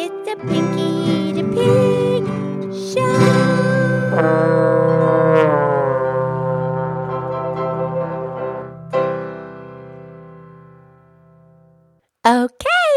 [0.00, 2.22] It's the Pinky the Pig
[2.70, 4.18] Show.
[12.24, 12.94] Okay,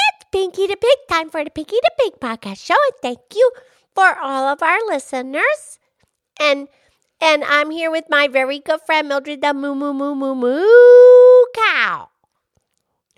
[0.00, 3.50] it's Pinky the Pig time for the Pinky the Pig podcast show, and thank you
[3.94, 5.78] for all of our listeners.
[6.40, 6.68] And
[7.20, 11.44] and I'm here with my very good friend Mildred the Moo Moo Moo Moo Moo
[11.52, 12.08] Cow.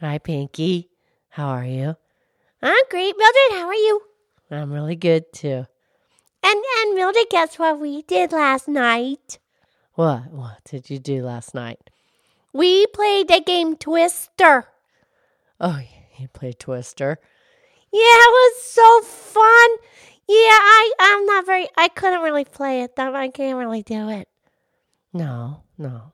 [0.00, 0.91] Hi, Pinky.
[1.29, 2.00] How are you?
[2.63, 3.53] I'm great, Mildred.
[3.53, 4.03] How are you?
[4.50, 5.67] I'm really good too.
[6.43, 9.39] And and Mildred, guess what we did last night?
[9.95, 10.31] What?
[10.31, 11.91] What did you do last night?
[12.53, 14.67] We played the game Twister.
[15.61, 15.81] Oh,
[16.19, 17.19] you played Twister.
[17.93, 19.71] Yeah, it was so fun.
[20.29, 21.69] Yeah, I I'm not very.
[21.77, 22.97] I couldn't really play it.
[22.97, 23.14] though.
[23.14, 24.29] I can't really do it.
[25.13, 26.13] No, no.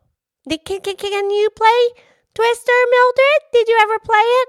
[0.49, 2.03] Did, can, can, can you play
[2.35, 3.43] Twister, Mildred?
[3.53, 4.49] Did you ever play it?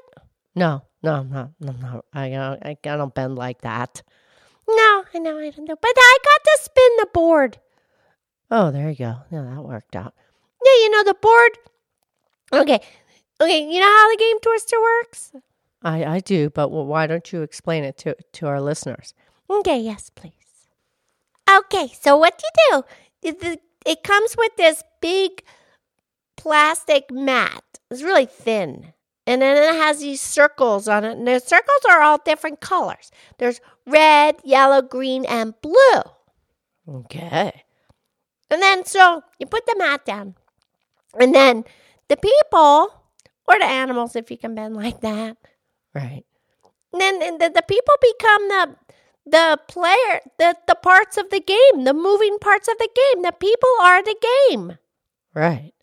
[0.56, 2.02] No, no, no, no, no.
[2.14, 4.02] I, don't- I, I don't bend like that.
[4.68, 7.58] No, I know I don't know, but I got to spin the board.
[8.52, 9.16] Oh, there you go.
[9.32, 10.14] Yeah, that worked out.
[10.66, 11.52] Yeah, you know the board.
[12.54, 12.80] Okay,
[13.42, 13.60] okay.
[13.72, 15.32] You know how the game Twister works?
[15.84, 19.14] I, I do, but why don't you explain it to, to our listeners?
[19.50, 20.34] Okay, yes, please.
[21.50, 22.84] Okay, so what do you
[23.32, 23.48] do?
[23.48, 25.44] It- it comes with this big
[26.36, 27.64] plastic mat.
[27.90, 28.92] It's really thin.
[29.28, 31.18] And then it has these circles on it.
[31.18, 33.12] And the circles are all different colors.
[33.38, 36.02] There's red, yellow, green, and blue.
[36.90, 37.64] Okay.
[38.50, 40.36] And then so you put the mat down.
[41.20, 41.66] And then
[42.08, 42.94] the people,
[43.48, 45.38] or the animals if you can bend like that,
[45.94, 46.24] Right.
[46.94, 48.76] And then and the, the people become the
[49.26, 53.24] the player, the, the parts of the game, the moving parts of the game.
[53.24, 54.16] The people are the
[54.50, 54.78] game.
[55.34, 55.74] Right.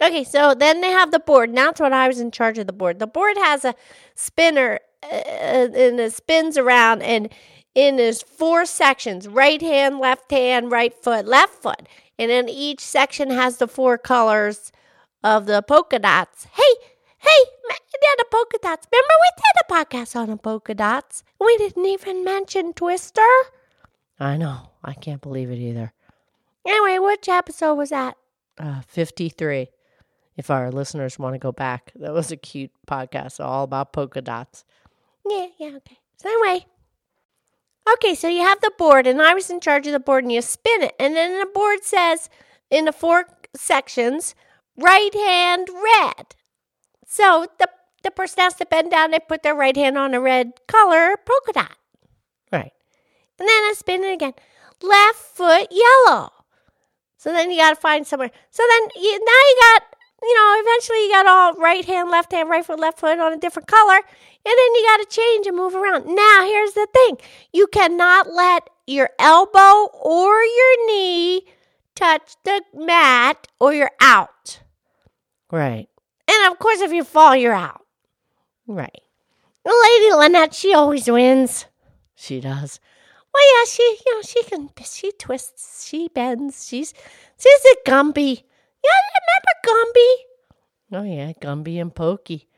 [0.00, 1.50] Okay, so then they have the board.
[1.50, 2.98] Now that's what I was in charge of the board.
[2.98, 3.74] The board has a
[4.14, 7.28] spinner uh, and it spins around and
[7.74, 11.88] in there's four sections right hand, left hand, right foot, left foot.
[12.18, 14.72] And then each section has the four colors
[15.22, 16.46] of the polka dots.
[16.52, 16.74] Hey,
[17.18, 17.44] hey,
[18.02, 18.86] yeah, the polka dots.
[18.90, 21.22] Remember we did a podcast on the polka dots?
[21.40, 23.22] We didn't even mention Twister.
[24.18, 24.70] I know.
[24.82, 25.92] I can't believe it either.
[26.66, 28.16] Anyway, which episode was that?
[28.58, 29.68] Uh, 53.
[30.38, 34.22] If our listeners want to go back, that was a cute podcast all about polka
[34.22, 34.64] dots.
[35.28, 35.98] Yeah, yeah, okay.
[36.16, 36.64] So anyway.
[37.94, 40.32] Okay, so you have the board, and I was in charge of the board, and
[40.32, 42.30] you spin it, and then the board says
[42.70, 44.34] in the four sections,
[44.76, 46.34] right hand red.
[47.04, 47.68] So the
[48.04, 51.16] the person has to bend down and put their right hand on a red color
[51.16, 51.76] polka dot.
[52.52, 52.72] Right.
[53.38, 54.34] And then I spin it again.
[54.82, 56.30] Left foot yellow.
[57.16, 58.30] So then you got to find somewhere.
[58.50, 59.82] So then you, now you got,
[60.22, 63.32] you know, eventually you got all right hand, left hand, right foot, left foot on
[63.32, 63.96] a different color.
[63.96, 66.06] And then you got to change and move around.
[66.06, 67.18] Now, here's the thing
[67.52, 71.42] you cannot let your elbow or your knee
[71.94, 74.60] touch the mat or you're out.
[75.50, 75.88] Right.
[76.28, 77.82] And of course, if you fall, you're out.
[78.66, 79.02] Right.
[79.64, 81.66] Lady Lynette, she always wins.
[82.14, 82.80] She does.
[83.32, 86.94] Well, yeah, she, you know, she can, she twists, she bends, she's,
[87.38, 88.44] she's a Gumby.
[88.84, 90.10] Yeah, remember Gumby?
[90.92, 91.32] Oh, yeah.
[91.40, 92.48] Gumby and Pokey.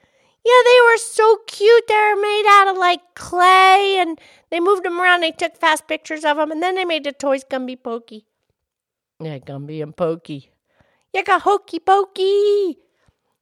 [0.45, 1.85] Yeah, they were so cute.
[1.87, 4.19] They were made out of like clay, and
[4.51, 5.21] they moved them around.
[5.21, 8.27] They took fast pictures of them, and then they made the toys Gumby Pokey.
[9.21, 10.51] Yeah, Gumby and Pokey.
[11.13, 12.79] You got hokey pokey.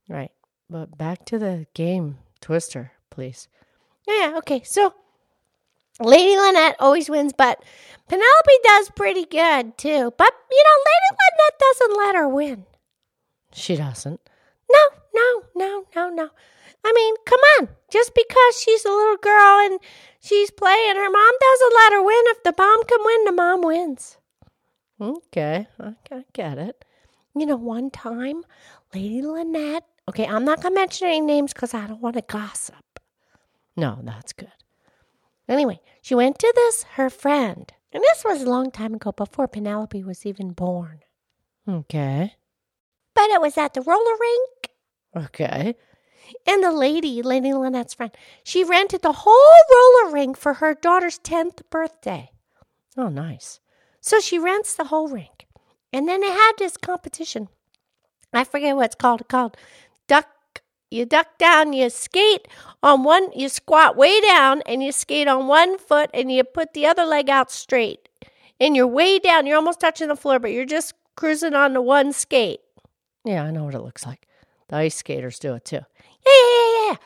[0.09, 0.33] Right.
[0.71, 3.49] But back to the game, Twister, please.
[4.06, 4.62] Yeah, okay.
[4.65, 4.95] So
[6.00, 7.62] Lady Lynette always wins, but
[8.09, 10.12] Penelope does pretty good too.
[10.16, 12.64] But you know, Lady Lynette doesn't let her win.
[13.53, 14.20] She doesn't.
[14.70, 14.78] No,
[15.14, 16.31] no, no, no, no.
[16.84, 17.69] I mean, come on.
[17.91, 19.81] Just because she's a little girl and
[20.20, 22.22] she's playing, her mom doesn't let her win.
[22.26, 24.19] If the mom can win, the mom wins.
[25.00, 25.66] Okay.
[25.80, 26.84] I I get it.
[27.36, 28.42] You know, one time,
[28.94, 32.22] Lady Lynette, okay, I'm not going to mention any names because I don't want to
[32.22, 33.00] gossip.
[33.77, 34.51] No, that's good.
[35.48, 39.48] Anyway, she went to this, her friend, and this was a long time ago before
[39.48, 41.00] Penelope was even born.
[41.68, 42.34] Okay.
[43.15, 44.71] But it was at the roller rink,
[45.27, 45.74] Okay.
[46.47, 48.12] and the lady, Lady Lynette's friend,
[48.45, 52.30] she rented the whole roller rink for her daughter's 10th birthday.
[52.97, 53.60] Oh, nice.
[54.01, 55.47] So she rents the whole rink.
[55.92, 57.48] And then they had this competition.
[58.33, 59.22] I forget what it's called.
[59.22, 59.56] It's called
[60.06, 60.27] duck.
[60.91, 62.47] You duck down, you skate
[62.83, 66.75] on one, you squat way down, and you skate on one foot, and you put
[66.75, 68.09] the other leg out straight.
[68.60, 69.47] And you're way down.
[69.47, 72.60] You're almost touching the floor, but you're just cruising on the one skate.
[73.25, 74.27] Yeah, I know what it looks like.
[74.69, 75.77] The ice skaters do it too.
[75.77, 75.83] Yeah,
[76.27, 76.97] yeah, yeah.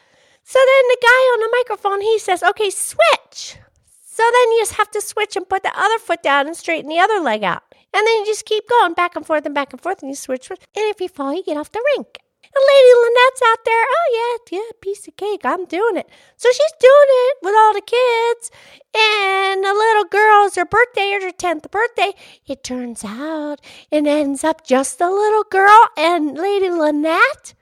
[0.45, 3.57] So then the guy on the microphone, he says, okay, switch.
[4.05, 6.89] So then you just have to switch and put the other foot down and straighten
[6.89, 7.63] the other leg out.
[7.95, 10.17] And then you just keep going back and forth and back and forth and you
[10.17, 10.47] switch.
[10.47, 10.61] switch.
[10.75, 12.19] And if you fall, you get off the rink.
[12.45, 13.85] And Lady Lynette's out there.
[13.89, 15.43] Oh, yeah, yeah, piece of cake.
[15.45, 16.09] I'm doing it.
[16.37, 18.51] So she's doing it with all the kids.
[18.95, 22.13] And the little girl's her birthday, or her 10th birthday.
[22.47, 23.61] It turns out
[23.91, 27.55] it ends up just the little girl and Lady Lynette.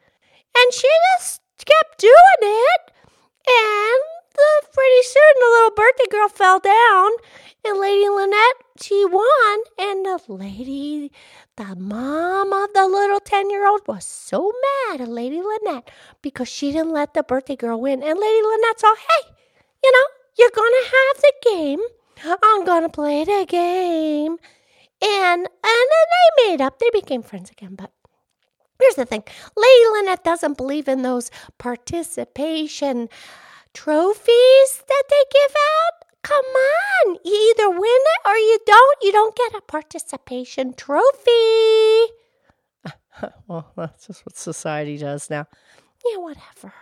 [0.57, 2.93] And she just kept doing it.
[3.47, 7.11] And the, pretty soon the little birthday girl fell down.
[7.65, 9.59] And Lady Lynette, she won.
[9.79, 11.13] And the lady,
[11.57, 14.53] the mom of the little 10 year old was so
[14.89, 15.91] mad at Lady Lynette
[16.23, 18.03] because she didn't let the birthday girl win.
[18.03, 19.31] And Lady Lynette said, hey,
[19.85, 20.07] you know,
[20.39, 21.81] you're to have the game.
[22.43, 24.37] I'm to play the game.
[25.03, 26.07] And, and then
[26.37, 26.79] they made up.
[26.79, 27.75] They became friends again.
[27.75, 27.93] But
[28.79, 29.23] here's the thing
[29.57, 33.09] Lady Lynette doesn't believe in those participation
[33.75, 36.07] trophies that they give out.
[36.23, 38.99] Come on, you either win it or you don't.
[39.03, 42.13] You don't get a participation trophy.
[43.49, 45.47] well, that's just what society does now.
[46.05, 46.73] Yeah, whatever.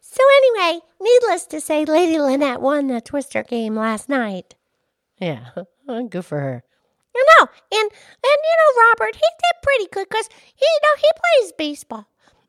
[0.00, 4.54] So, anyway, needless to say, Lady Lynette won the Twister game last night.
[5.18, 5.50] Yeah,
[6.08, 6.64] good for her.
[7.14, 10.96] You know, and and you know Robert, he did pretty good because he you know
[10.96, 12.08] he plays baseball,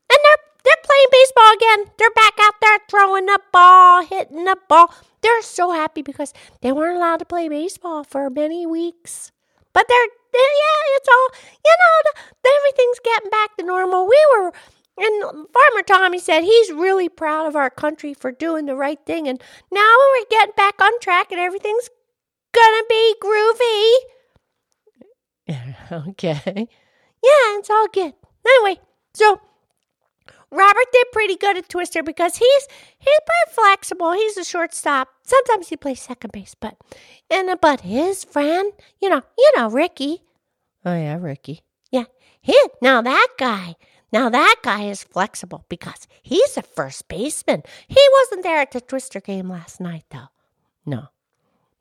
[0.09, 1.85] and they're they're playing baseball again.
[1.97, 4.93] They're back out there throwing the ball, hitting the ball.
[5.21, 9.31] They're so happy because they weren't allowed to play baseball for many weeks.
[9.73, 11.29] But they're, they're yeah, it's all
[11.63, 12.11] you know.
[12.43, 14.07] The, everything's getting back to normal.
[14.07, 14.51] We were.
[14.97, 19.27] And Farmer Tommy said he's really proud of our country for doing the right thing.
[19.27, 19.41] And
[19.71, 21.89] now we're getting back on track and everything's
[22.53, 23.93] gonna be groovy.
[26.09, 26.67] okay.
[27.23, 28.13] Yeah, it's all good.
[28.45, 28.81] Anyway,
[29.13, 29.39] so
[30.91, 32.67] Did pretty good at Twister because he's
[32.99, 34.11] he's pretty flexible.
[34.13, 35.09] He's a shortstop.
[35.23, 36.75] Sometimes he plays second base, but
[37.29, 40.23] and but his friend, you know, you know Ricky.
[40.85, 41.61] Oh yeah, Ricky.
[41.91, 42.05] Yeah,
[42.41, 43.75] he now that guy.
[44.11, 47.63] Now that guy is flexible because he's a first baseman.
[47.87, 50.27] He wasn't there at the Twister game last night though.
[50.85, 51.07] No.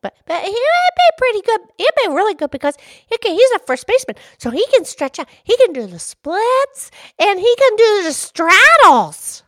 [0.03, 1.61] But but he'd be pretty good.
[1.79, 2.77] He'd be really good because
[3.07, 5.29] he can, he's a first baseman, so he can stretch out.
[5.45, 9.43] He can do the splits and he can do the straddles.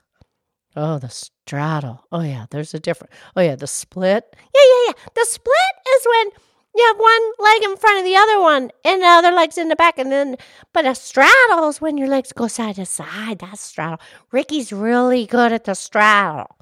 [0.74, 2.04] Oh, the straddle.
[2.10, 3.12] Oh yeah, there's a different.
[3.36, 4.24] Oh yeah, the split.
[4.54, 4.92] Yeah, yeah, yeah.
[5.14, 6.30] The split is when
[6.74, 9.68] you have one leg in front of the other one and the other leg's in
[9.68, 10.36] the back, and then
[10.72, 13.40] but a straddle is when your legs go side to side.
[13.40, 14.00] That's straddle.
[14.30, 16.56] Ricky's really good at the straddle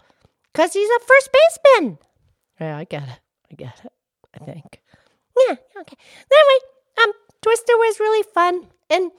[0.53, 1.99] because he's a first baseman.
[2.61, 3.21] Yeah, I get it.
[3.51, 3.93] I get it.
[4.41, 4.81] I think.
[5.49, 5.97] Yeah, okay.
[6.31, 6.61] Anyway,
[7.03, 7.13] um,
[7.43, 8.67] Twister was really fun.
[8.89, 9.11] And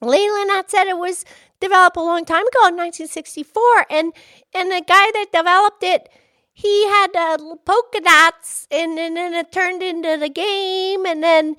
[0.00, 1.24] Lady Lynette said it was
[1.60, 3.86] developed a long time ago in 1964.
[3.90, 4.12] And,
[4.54, 6.08] and the guy that developed it,
[6.52, 11.06] he had uh, polka dots and, and then it turned into the game.
[11.06, 11.56] And then,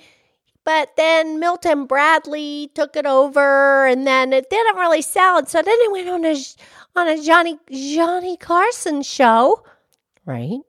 [0.63, 5.37] but then Milton Bradley took it over and then it didn't really sell.
[5.37, 6.35] And so then it went on a,
[6.95, 9.63] on a Johnny, Johnny Carson show.
[10.25, 10.59] Right.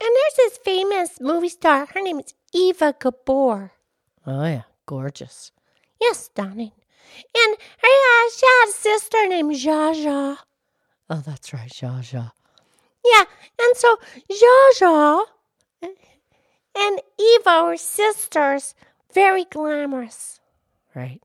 [0.00, 1.86] And there's this famous movie star.
[1.86, 3.72] Her name is Eva Gabor.
[4.26, 4.62] Oh, yeah.
[4.86, 5.52] Gorgeous.
[6.00, 6.72] Yes, stunning.
[7.34, 10.36] And uh, she had a sister named Zsa Zsa.
[11.10, 11.70] Oh, that's right.
[11.70, 12.32] Zsa Zsa.
[13.04, 13.24] Yeah.
[13.60, 13.96] And so
[14.30, 15.22] Zsa Zsa
[16.76, 18.74] and Eva were sisters.
[19.12, 20.40] Very glamorous.
[20.94, 21.20] Right.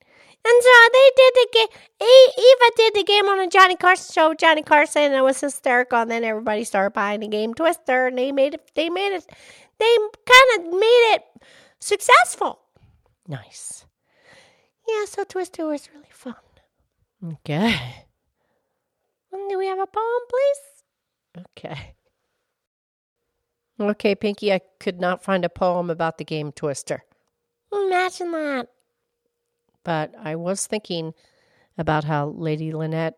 [0.46, 1.68] And so they did the game.
[2.02, 4.34] Eva did the game on a Johnny Carson show.
[4.34, 6.00] Johnny Carson, and it was hysterical.
[6.00, 8.72] And then everybody started buying the game Twister, and they made it.
[8.76, 9.26] They made it.
[9.80, 11.24] They kind of made it
[11.80, 12.60] successful.
[13.28, 13.86] Nice.
[14.88, 16.36] Yeah, so Twister was really fun.
[17.26, 18.06] Okay.
[19.32, 21.46] Do we have a poem, please?
[21.48, 21.96] Okay.
[23.80, 27.04] Okay, Pinky, I could not find a poem about the game Twister.
[27.72, 28.68] Imagine that.
[29.84, 31.14] But I was thinking
[31.78, 33.18] about how Lady Lynette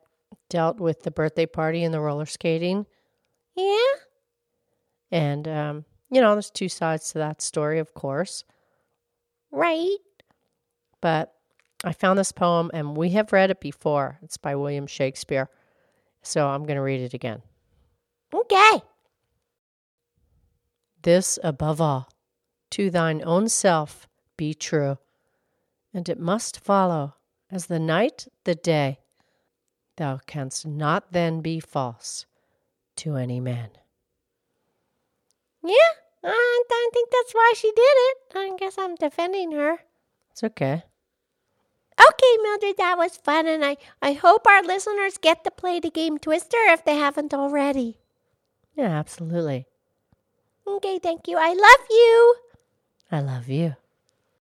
[0.49, 2.85] dealt with the birthday party and the roller skating.
[3.55, 3.77] Yeah?
[5.11, 8.43] And, um, you know, there's two sides to that story, of course.
[9.51, 9.97] Right.
[11.01, 11.33] But
[11.83, 14.17] I found this poem and we have read it before.
[14.23, 15.49] It's by William Shakespeare.
[16.21, 17.41] So I'm going to read it again.
[18.33, 18.81] Okay.
[21.03, 22.09] This above all,
[22.71, 24.07] to thine own self
[24.37, 24.97] be true,
[25.95, 27.15] and it must follow,
[27.49, 28.99] as the night the day,
[29.95, 32.25] thou canst not then be false
[32.97, 33.69] to any man.
[35.63, 38.17] Yeah, I, I think that's why she did it.
[38.35, 39.77] I guess I'm defending her.
[40.31, 40.83] It's okay.
[41.97, 45.89] Okay, Mildred, that was fun, and I, I hope our listeners get to play the
[45.89, 47.99] game Twister if they haven't already.
[48.75, 49.65] Yeah, absolutely.
[50.67, 51.37] Okay, thank you.
[51.39, 52.35] I love you.
[53.13, 53.75] I love you.